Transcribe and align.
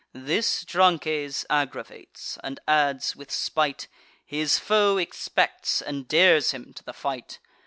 This 0.13 0.65
Drances 0.65 1.45
aggravates; 1.47 2.39
and 2.43 2.59
adds, 2.67 3.15
with 3.15 3.29
spite: 3.29 3.87
"His 4.25 4.57
foe 4.57 4.97
expects, 4.97 5.79
and 5.79 6.07
dares 6.07 6.49
him 6.49 6.73
to 6.73 6.83
the 6.83 6.91
fight." 6.91 7.37